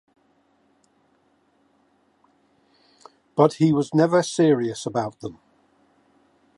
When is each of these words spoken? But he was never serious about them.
But 3.35 3.53
he 3.59 3.71
was 3.71 3.93
never 3.93 4.23
serious 4.23 4.87
about 4.87 5.19
them. 5.19 5.37